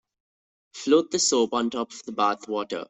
[0.73, 2.79] Float the soap on top of the bath water.